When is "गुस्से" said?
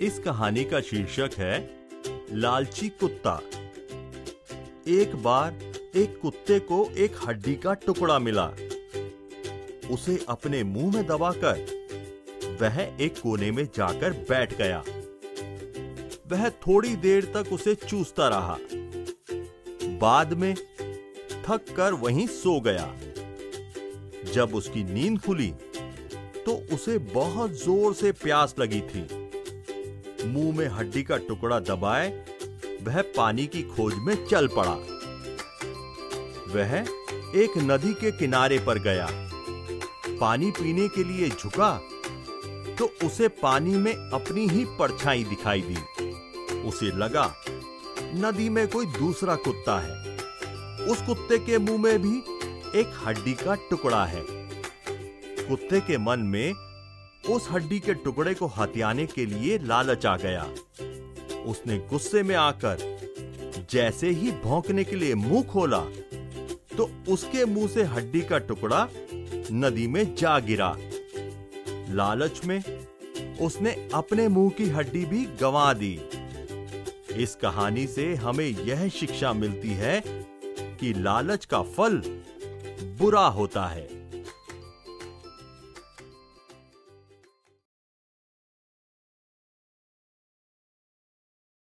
61.90-62.22